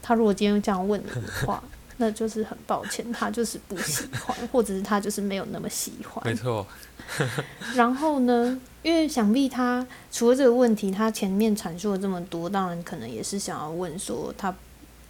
[0.00, 1.62] 他如果今天这样问你的话，
[1.98, 6.24] 那就是很抱歉，他就是不喜欢，或者是他就是没有那么喜欢。
[6.26, 6.66] 没错。
[7.74, 8.60] 然后呢？
[8.82, 14.54] 因为想必他除了这个问题，他前面阐述了这么多，当然可能也是想要问说他。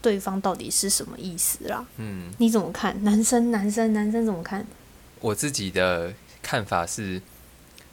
[0.01, 1.85] 对方到底是什么意思啦？
[1.97, 3.03] 嗯，你怎么看？
[3.03, 4.65] 男生，男生，男生怎么看？
[5.21, 7.21] 我自己的看法是，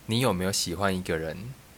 [0.06, 1.36] 你有没有喜欢一个人，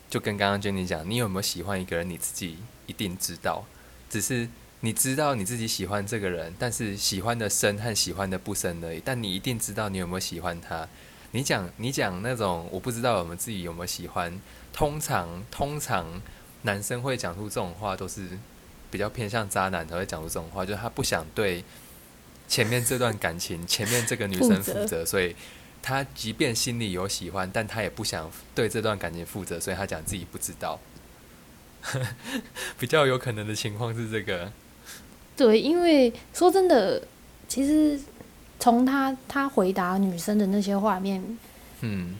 [0.09, 3.63] 就跟刚刚 Jenny 讲，你有没有喜欢一个人，你自己一定知道。
[4.09, 4.49] 只是
[4.81, 9.01] 你知道你自己喜欢这个人，但是喜欢的深和喜欢的不深而已。
[9.03, 10.87] 但你一定知道你有没有喜欢他。
[11.31, 14.39] 你讲，你讲那种我不知道我们自己有没有喜欢。
[14.71, 16.21] 通常，通常
[16.61, 18.37] 男生会讲出这种话都是。
[18.89, 21.61] 比较偏向渣男才会讲出这种话，就是他不想对
[22.47, 25.35] 前面这段感情、前面这个女生 负责，所以
[25.81, 30.79] 他即便心里有喜欢，但他也不想对这段感情负责，所以他讲自己不知道。
[32.79, 34.53] 比较有可能的情况是这个。
[35.37, 37.01] 对，因为说真的，
[37.47, 37.97] 其实
[38.59, 41.23] 从他他回答女生的那些画面，
[41.81, 42.15] 嗯，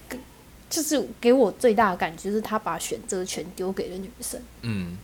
[0.70, 4.40] 就是给我最大的感觉是他把选择权丢给了女生。
[4.62, 4.98] 嗯。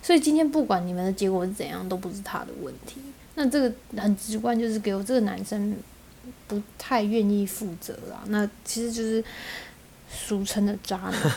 [0.00, 3.00] 所以今天不管你们的结果是怎样，都不是他的问题。
[3.34, 5.76] 那这个很直观，就是给我这个男生
[6.46, 8.22] 不太愿意负责啦。
[8.26, 9.22] 那其实就是
[10.10, 11.32] 俗称的渣男。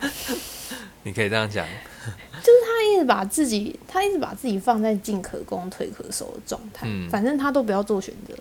[1.04, 6.86] 你可以这样讲，就是他一直把自己，他一直把自己放在进可攻退可守的状态。
[6.88, 8.34] 嗯，反正他都不要做选择，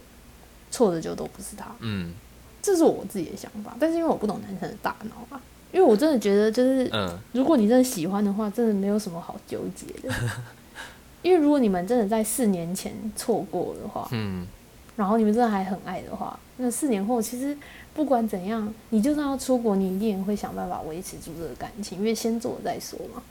[0.72, 1.66] 错的就都不是他。
[1.80, 2.14] 嗯，
[2.62, 3.76] 这是我自己的想法。
[3.80, 5.42] 但是因为我不懂男生的大脑啊。
[5.74, 6.90] 因为我真的觉得，就是，
[7.34, 10.16] 如果你真的喜欢的话，真的没有什么好纠结的。
[11.22, 14.48] 因为如果你们真的在四年前错过的话，嗯，
[14.96, 17.56] 然后你们真的还很爱的话，那四年后其实
[17.98, 23.22] 不管怎样，你就算要出国，你一定也会想办法维持住这个感情，因为先做再说嘛。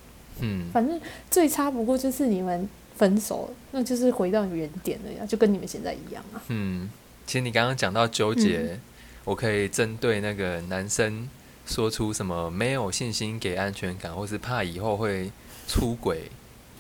[0.41, 1.01] 嗯，反正
[1.31, 6.43] 最差不过就是你们分手，那就是回到原点了呀，就跟你们现在一样啊。
[6.49, 6.91] 嗯，
[7.27, 8.79] 其实你刚刚讲到纠结，
[9.25, 11.29] 我可以针对那个男生。
[11.69, 15.33] 说出什么没有信心给安全感，或是怕以后会
[15.67, 16.31] 出轨，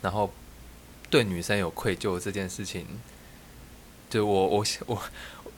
[0.00, 0.30] 然后
[1.10, 2.86] 对女生有愧疚这件事情，
[4.08, 5.02] 就我我我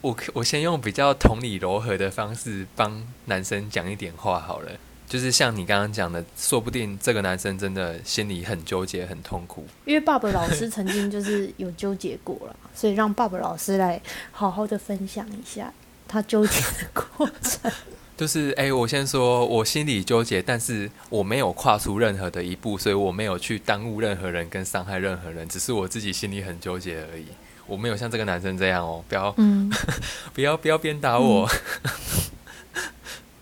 [0.01, 4.71] 我我先用比较同理柔和的方式帮男生讲一点话好了。
[5.09, 9.67] 就是像你刚刚讲的，说不定这个男生真的心里很纠结、很痛苦。
[9.87, 13.99] 因为爸爸老师曾经就是有纠结过了，所以让爸爸老师来
[14.33, 15.73] 好好的分享一下
[16.07, 17.73] 他纠结的过程。
[18.19, 27.27] 就是哎，我先说，我心里纠结，但是我没有跨出任何的一步，所以我没有去耽误任何人跟伤害任何人，只是我自己心里很纠结而已。
[27.69, 29.31] 我没有像这个男生这样哦，不要，
[30.35, 31.49] 不要，不要鞭打我。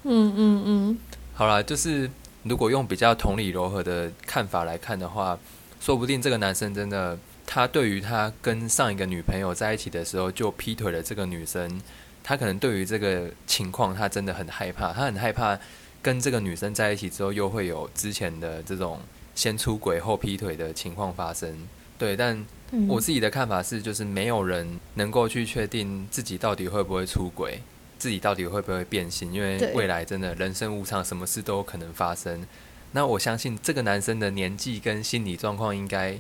[0.03, 0.99] 嗯嗯嗯。
[1.33, 2.11] 好了，就是
[2.43, 5.39] 如果用比较同理柔和的看法来看的话，
[5.81, 11.81] 说不定这个男生真的，他对于他跟上一个女朋友在一起的时候就劈腿了这个女生。
[12.25, 14.93] 他可能对于这个情况，他真的很害怕。
[14.93, 15.57] 他很害怕
[16.03, 19.01] 跟这个女生在一起之后，又会有之前的这种
[19.37, 21.69] 先出轨后劈腿的情况发生。
[21.97, 22.45] 对，但
[22.89, 27.61] 我自己的看法是，就是没有人能够去确定自己到底会不会出轨，
[27.99, 32.47] 自己到底会不会变心，因为未来真的人生无常，什么事都有可能发生。
[32.93, 36.19] 那我相信这个男生的年纪跟心理状况应该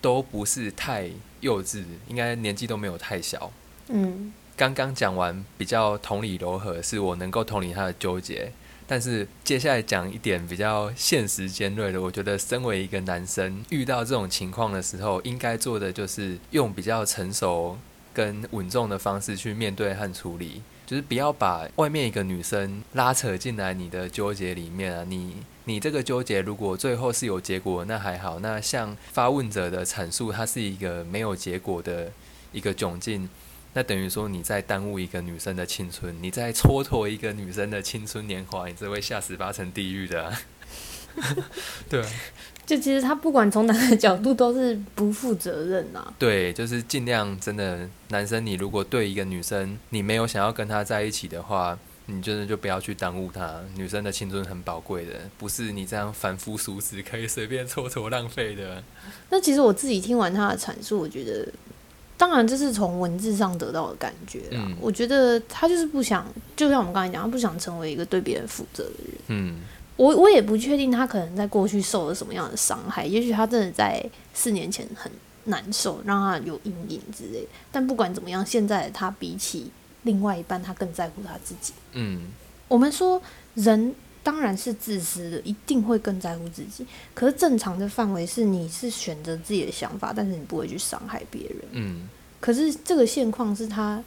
[0.00, 3.50] 都不是太幼稚，应该年纪都没有太小。
[3.88, 4.32] 嗯。
[4.54, 8.52] 刚刚讲完比较同理柔和，是我能够同理他的纠结。
[8.86, 17.78] 但是接下来讲一点比较现实尖锐的，我觉得身为一个男生，遇到这种情况的时候，应该做的就是用比较成熟
[18.12, 25.04] 跟稳重的方式去面对和处理，就是不要把外面一个女生拉扯进来你的纠结里面啊。
[25.08, 28.40] 你你这个纠结如果最后是有结果，那还好。
[28.40, 32.12] 那像发问者的阐述，它是一个没有结果的
[32.52, 33.28] 一个窘境。
[33.74, 40.30] 那等于说你在耽误一个女生的青春，你在蹉跎一个女生的青春年华，你这会下十八层地狱的。
[41.88, 42.04] 对，
[42.66, 46.12] 就其实他不管从哪个角度都是不负责任呐。
[46.18, 53.60] 对，就是尽量真的男生，你如果对一个女生你没有想要跟她在一起的话，你真的就不要去耽误她。
[53.74, 58.82] 女生的青春很宝贵的，不是你这样凡夫俗子可以随便蹉跎浪费的。
[59.30, 61.48] 那其实我自己听完他的阐述，我觉得。
[62.22, 64.64] 当然，这是从文字上得到的感觉啦。
[64.80, 69.18] 我觉得他就是不想，就像我们刚才讲，他不想成为一个对别人负责的人。
[69.26, 69.60] 嗯，
[69.96, 73.04] 我我也不确定他可能在过去受了什么样的伤害。
[73.04, 74.00] 也许他真的在
[74.32, 75.10] 四年前很
[75.46, 77.44] 难受，让他有阴影之类。
[77.72, 81.72] 但不管怎么样，现在他比起另外一半，他更在乎他自己。
[81.94, 82.28] 嗯
[82.68, 83.20] 我们说
[83.54, 86.86] 人当然是自私的，一定会更在乎自己。
[87.12, 91.58] 可是正常的范围是，你是选择自己的想法，但是你不会去伤害别人。
[91.72, 92.08] 嗯
[92.40, 94.02] 可是这个现况是他，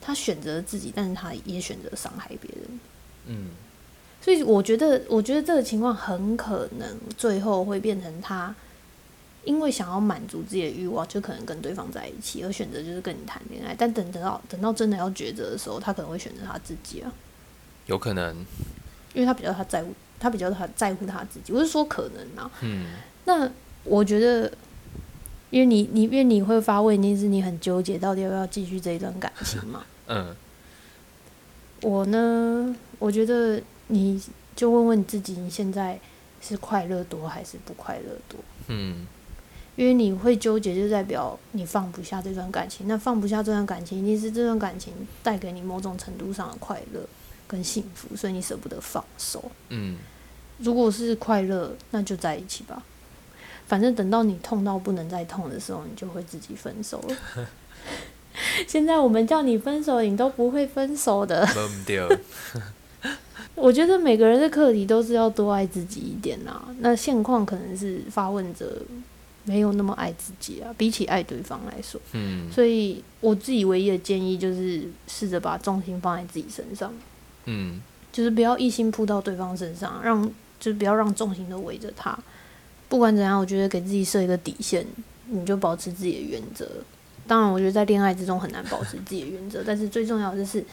[0.00, 2.80] 他选择了自己，但是他也选择伤害别人。
[3.26, 3.48] 嗯
[4.22, 8.54] 所以我觉得，我觉得这个情况很可能最后会变成他，
[9.44, 13.74] 因为想要满足自己的欲望，就可能跟对方在一起，而选择就是跟你谈恋爱。
[13.78, 17.10] 但等等到等到真的要抉择的时候，他可能会选择他自己啊，
[17.86, 18.44] 有可能。
[19.14, 21.52] 因为他比较他在乎，他比较他在乎他自己。
[21.52, 22.86] 我是说可能啊，嗯
[23.24, 23.50] 那
[23.84, 24.50] 我觉得，
[25.50, 29.84] 因为你你因为你会发问，一定是你很纠结，到底要不要继续这一段感情嘛？
[30.08, 30.34] 嗯
[31.82, 34.22] 我呢，我觉得你
[34.54, 35.98] 就问问你自己，你现在
[36.40, 38.38] 是快乐多还是不快乐多？
[38.68, 39.06] 嗯
[39.76, 42.86] 因为你会纠结，就代表你放不下这段感情。
[42.86, 44.92] 那放不下这段感情，一定是这段感情
[45.22, 47.00] 带给你某种程度上的快乐
[47.50, 49.50] 跟幸福，所以你舍不得放手。
[49.70, 49.96] 嗯
[50.58, 52.80] 如果是快乐，那就在一起吧。
[53.66, 57.48] 反正等到你痛到不能再痛的时候，你就会自己分手了。
[58.68, 61.46] 现在我们叫你分手，你都不会分手的。
[63.54, 66.62] 我觉得每个人的课题都是要多爱自己一点啦。
[66.78, 68.82] 那现况可能是发问者
[69.44, 76.92] 没有那么爱自己啊，比起爱对方来说，嗯所以我自己唯一的建议就是试着把重心放在自己身上，
[77.46, 77.80] 嗯
[78.12, 80.22] 就是不要一心扑到对方身上，让
[80.58, 82.18] 就是不要让重心都围着他。
[82.88, 84.84] 不管怎样，我觉得给自己设一个底线，
[85.26, 86.68] 你就保持自己的原则。
[87.26, 90.64] 当然，我觉得在恋爱之中很难保持自己的原则，但是最重要的是，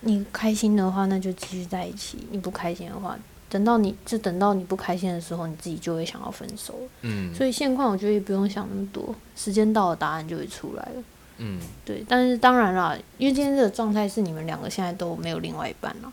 [0.00, 3.18] 你开心的话，那就继续在一起；你不开心的话，
[3.48, 6.88] 等到你就等到你不开心的时候，你自己就会想要分手了。
[7.00, 11.02] 嗯所以现况我觉得也不用想那么多，时间到了，答案就会出来了。
[11.38, 16.12] 嗯对，但是当然啦，因为今天这个状态是你们两个现在都没有另外一半了。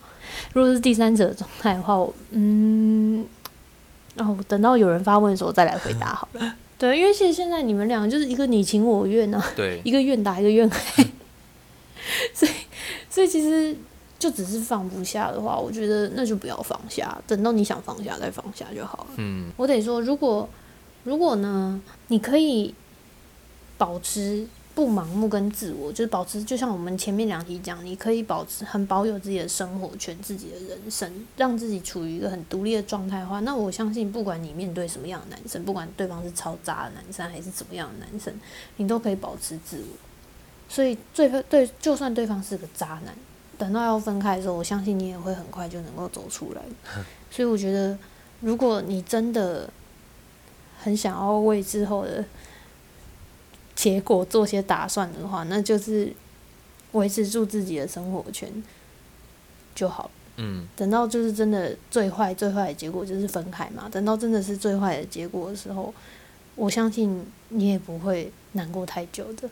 [0.53, 3.25] 如果是第三者的状态的话，我嗯，
[4.15, 6.55] 然、后等到有人发问的时候再来回答好了。
[6.77, 11.05] 对，因为其实现在你们两个就是一个你情我愿啊，对一个愿打一个愿挨，
[12.33, 12.51] 所以
[13.09, 13.75] 所以其实
[14.17, 19.07] 就只是放不下的话，我觉得那就不要放下，等到你想放下再放下就好了。
[19.17, 20.47] 嗯我得说，如果
[21.03, 22.73] 如果呢，你可以
[23.77, 24.45] 保持
[24.79, 38.33] 不盲目跟自我，就是保持，就像我们前面两题讲，你可以保持很保有自己的生活圈、自己的人生，让自己处于一个很独立的状态的话，那我相信，不管你面对什么样的男生，不管对方是超渣的男生还是怎么样的男生，
[38.77, 39.97] 你都可以保持自我。
[40.69, 43.13] 所以最对，就算对方是个渣男，
[43.57, 46.61] 等到要分开的时候，我相信你也会很快就能够走出来。
[47.29, 47.97] 所以我觉得，
[48.39, 49.69] 如果你真的
[50.79, 52.23] 很想要为之后的
[53.79, 56.11] 结果做些打算的话，那就是
[56.91, 58.51] 维持住自己的生活圈
[59.73, 60.11] 就好了。
[60.35, 63.87] 嗯等到就是真的最坏最坏的结果就是分开嘛。
[63.89, 65.93] 等到真的是最坏的结果的时候，
[66.55, 69.49] 我相信你也不会难过太久的。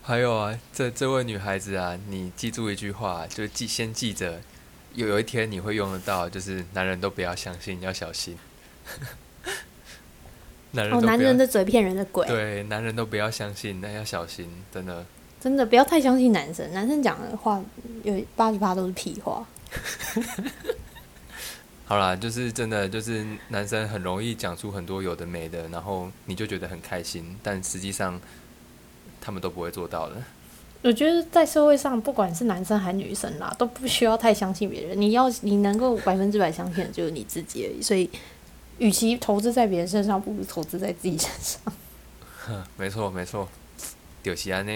[0.00, 4.40] 还有啊，这这位女孩子啊，你记住一句话，就记先记着，
[4.92, 8.38] 有有一天你会用得到，就是男人都不要相信，要小心。
[10.74, 15.04] 男人哦，男人的嘴骗人的鬼，对，男人都不要相信，那要小心，真的。
[15.40, 17.62] 真的不要太相信男生，男生讲的话
[18.02, 19.46] 有八十八都是屁话。
[21.84, 28.18] 好啦，就是真的，就是男生很容易讲出很多有的没的，然后你就觉得很开心，但实际上
[29.20, 30.16] 他们都不会做到的。
[30.80, 34.98] 我觉得在社会上，不管是男生还是女生啦，都不需要太相信别人。
[34.98, 37.82] 你要你能够百分之百相信的就是你自己而已。
[37.82, 38.08] 所以，
[38.78, 41.60] 与其投资在别人身上，不如投资在自己身上。
[42.46, 43.48] 哼 没错，没错，
[44.22, 44.72] 就是安呢。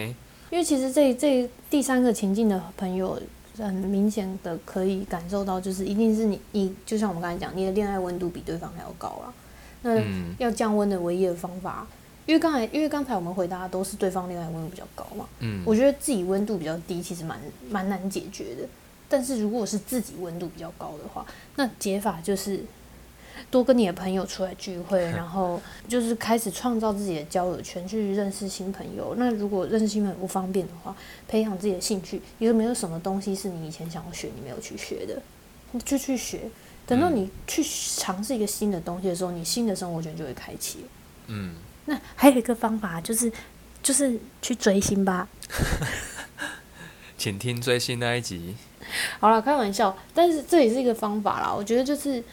[0.51, 3.21] 因为其实这这第三个情境的朋友，
[3.59, 9.35] 很明显的可以感受到，就是一定是你你就像我们刚才讲，你的恋爱温度比对方还要高了。
[9.83, 11.87] 那嗯要降温的唯一的方法，
[12.25, 17.38] 因为刚才因为刚才我们回答的都是对方恋爱温度比较高嘛，嗯，我觉得自己温度比较低，其实蛮
[17.69, 18.69] 蛮难解决的。
[19.09, 21.25] 但是如果是自己温度比较高的话，
[21.57, 22.65] 那解法就是
[23.51, 29.15] 多跟你的朋友出来聚会， 然后就是开始创造自己的交友圈，去认识新朋友。
[29.17, 30.94] 那如果认识新朋友不方便的话，
[31.27, 35.23] 培养自己的兴趣，有没有什么东西是你以前想要学你没有去学的，
[35.73, 36.42] 你就去学。
[36.87, 37.63] 等到你去
[37.99, 40.85] 尝试一个新的东西的时候，你新的生活圈就会开启了。
[41.27, 43.31] 嗯，那还有一个方法就是，
[43.83, 45.29] 就是去追星吧。
[47.19, 48.57] 请听最新那一集。
[49.21, 51.53] 好了，开玩笑，但是这也是一个方法啦。
[51.53, 52.25] 我觉得就是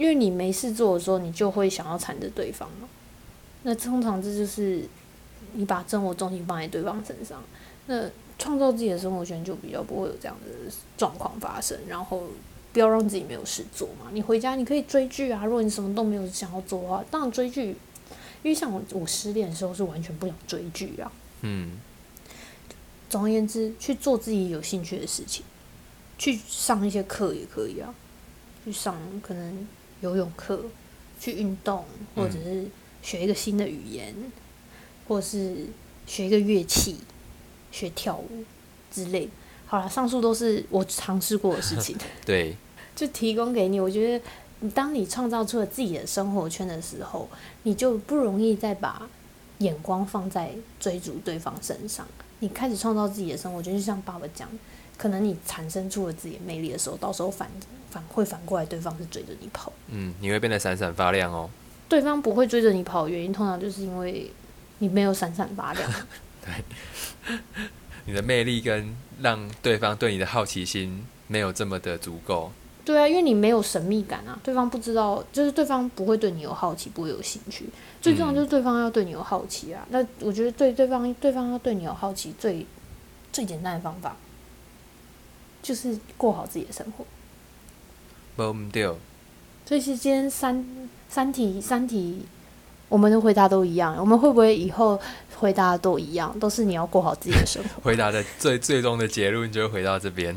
[0.00, 2.88] 因为你没事做的时候，你就会想要缠着对方嘛。
[3.64, 4.82] 那通常这就是
[5.52, 7.42] 你把生活重心放在对方身上，
[7.84, 11.78] 那创造自己的生活圈就比较不会有这样的状况发生。
[11.86, 12.22] 然后
[12.72, 14.08] 不要让自己没有事做嘛。
[14.10, 17.76] 你回家你可以追剧啊，如果你什么都没有想要做的话，当然追剧。
[18.42, 21.12] 因为像我我失恋的时候是完全不想追剧啊。
[21.42, 21.72] 嗯，
[23.10, 25.44] 总而言之，去做自己有兴趣的事情，
[26.16, 27.94] 去上一些课也可以啊，
[28.64, 29.68] 去上可能
[30.00, 30.60] 游泳课，
[31.20, 31.84] 去运动，
[32.14, 32.66] 或者是
[33.02, 34.14] 学一个新的语言，
[35.06, 35.66] 或是
[36.06, 36.96] 学一个乐器，
[37.70, 38.44] 学跳舞
[38.90, 39.28] 之类。
[39.66, 41.96] 好了，上述都是我尝试过的事情。
[42.26, 42.56] 对，
[42.96, 43.78] 就提供给你。
[43.78, 44.24] 我觉得，
[44.60, 47.28] 你当你创造出了自己的生活圈的时候，
[47.62, 49.08] 你就不容易再把
[49.58, 52.06] 眼光放在追逐对方身上。
[52.40, 54.48] 你开始创造自己的生活圈，就像爸爸讲，
[54.96, 57.48] 可能你产生出了自己的魅力的时候，到时候反
[57.90, 59.72] 反会反过来，对方是追着你跑。
[59.88, 61.50] 嗯，你会变得闪闪发亮哦。
[61.88, 64.30] 对方不会追着你跑的原因，通常就是因为
[64.78, 65.92] 你没有闪闪发亮。
[66.44, 67.36] 对，
[68.06, 72.52] 你的魅力跟让对方对你的好奇心没有这么的足够。
[72.84, 77.68] 对啊，因为你没有神秘感啊，对方不知道，就是对方不会对你有好奇，不会有兴趣。
[78.00, 79.86] 最重要就是对方要对你有好奇啊。
[79.90, 82.66] 那我觉得对对方，对方要对你有好奇，最
[83.32, 84.16] 最简单的方法
[85.62, 87.04] 就是过好自己的生活。
[88.72, 88.84] 对，
[89.66, 90.64] 所以是今天三
[91.08, 92.24] 三题三题，
[92.88, 93.96] 我们的回答都一样。
[93.98, 94.98] 我们会不会以后
[95.36, 96.36] 回答都一样？
[96.40, 97.82] 都是你要过好自己的生活。
[97.84, 100.34] 回答的最最终的结论就回到这边。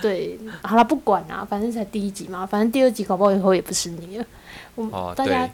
[0.00, 4.24] 对，好了，不管啊，反正才第一集嘛，反正第二集搞不好以后也不是你了。
[4.76, 5.48] 我大家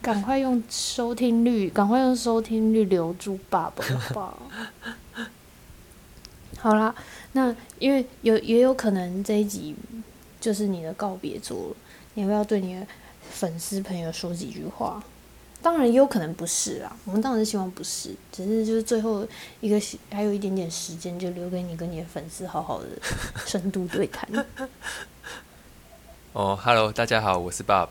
[0.00, 4.42] 赶快用收听率，赶快用收听率留住爸爸好不好？
[6.58, 6.92] 好啦，
[7.32, 9.76] 那因为有也有可能这一集
[10.40, 11.74] 就是你的告别作，
[12.14, 12.86] 你要不要对你的
[13.30, 15.02] 粉丝朋友说几句话？
[15.60, 19.26] 当然也有可能不是啦，我们当然是希望不是，只是就是最后
[19.60, 19.80] 一个
[20.10, 22.86] 还有一点点时间，就留给你跟你的粉丝好好的
[23.44, 24.46] 深度对谈。
[26.32, 27.88] 哦，Hello，大家好，我是 Bob。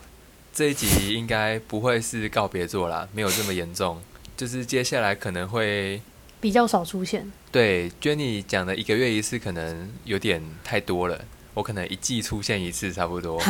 [0.54, 4.02] 这一集应该不会是告别作啦，没有这么严重，
[4.38, 6.02] 就是接下来可能会
[6.39, 7.30] 比较少出现。
[7.52, 11.26] 对，Jenny 讲的一个月一次可能有点太多了。
[11.58, 13.41] 我可能一季出现一次差不多，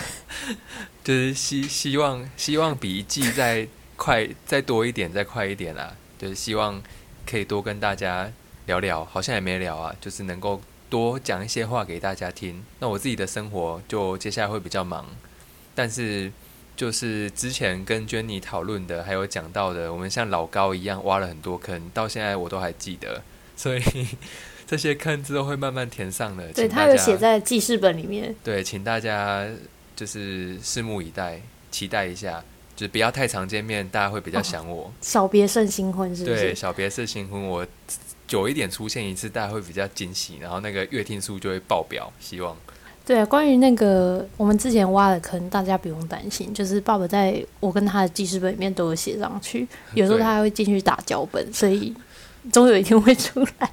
[1.04, 6.82] 就是希希望希望比一季再快再多一点再快一点啦，就是希望
[7.26, 8.32] 可以多跟大家
[8.64, 12.64] 聊聊，好像也没聊啊，就是能够多讲一些话给大家听。
[12.78, 15.04] 那我自己的生活就接下来会比较忙，
[15.74, 16.32] 但是
[16.74, 23.22] 就是之前跟 Jenny 讨论的，还有讲到的，我们像老高一样挖了很多坑，到现在我都还记得，
[23.54, 23.82] 所以。
[24.66, 28.34] 这些坑之后会慢慢填上的，对他有写在记事本里面。
[28.42, 29.46] 对，请大家
[29.94, 31.40] 就是拭目以待，
[31.70, 32.42] 期待一下，
[32.74, 34.92] 就是不要太常见面，大家会比较想我。
[35.00, 36.36] 小别胜新婚是不是？
[36.36, 37.64] 对，小别胜新婚，我
[38.26, 42.12] 久一点出现一次，大家会比较惊喜，然后那个月听数就会爆表。
[42.18, 42.56] 希望。
[43.04, 49.64] 对，关于那个我们之前挖的坑，大家不用担心，就是爸爸在我跟他的记事本里面都有写上去，
[49.94, 51.94] 有时候他还会进去打脚本，所以
[52.52, 53.70] 总有一天会出来。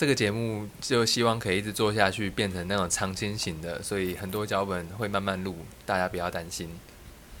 [0.00, 6.70] 这个节目就希望可以一直做下去，变成那种长青型的，所以很多脚本会慢慢录，大家不要担心。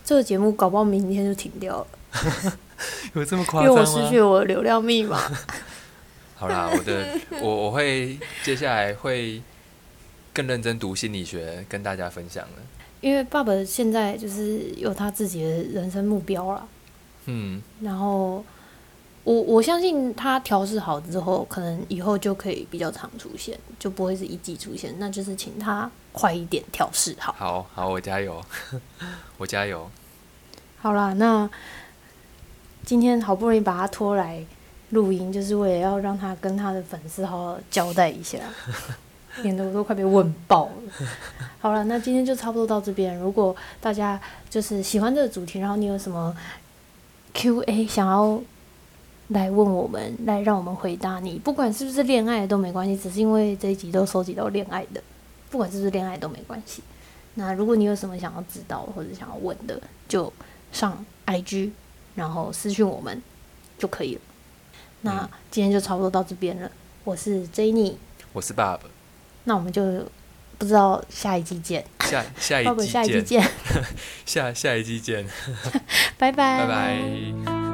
[0.04, 2.58] 这个节目搞不好明天就停掉了，
[3.16, 5.18] 有这么夸张因为我失去我的流量密码。
[6.36, 9.40] 好啦，我的 我我会接下来会
[10.34, 12.56] 更认真读心理学，跟大家分享了。
[13.00, 16.68] 因为爸爸现在就是有他自己的人生目标了，
[17.24, 18.44] 嗯，然后。
[19.22, 24.94] 我我相信他调试好之后，可能以后就可以比较常出现，就不会是一季出现。
[24.98, 27.34] 那就是请他快一点调试好。
[27.38, 28.42] 好好，我加油，
[29.36, 29.88] 我加油。
[30.78, 31.48] 好啦，那
[32.84, 34.42] 今天好不容易把他拖来
[34.88, 38.38] 录音，就是为了要让他跟他的粉丝好好交代一下，
[39.44, 41.06] 免得我都快被问爆了。
[41.60, 43.14] 好了，那今天就差不多到这边。
[43.18, 44.18] 如果大家
[44.48, 46.34] 就是喜欢这个主题，然后你有什么
[47.34, 48.40] Q&A 想要。
[49.30, 55.02] 来问我们，来让我们回答你，不管是不是恋爱都没关系，只是因为这一集都收集到恋爱的，
[55.50, 56.82] 不管是不是恋爱都没关系。
[57.34, 60.32] 那如果你有什么想要知道或者想要问的，就
[60.72, 61.70] 上 IG，
[62.16, 63.22] 然后私讯我们
[63.78, 64.20] 就可以了。
[65.02, 66.70] 那今天就差不多到这边了，
[67.04, 67.94] 我是 Jenny，
[68.32, 68.80] 我是 Bob，，
[69.44, 69.82] 那我们就
[70.58, 73.50] 不知道下一季见，下下一季见，下一季见，
[74.26, 75.24] 下下一季见，
[76.18, 77.69] 拜拜，拜拜。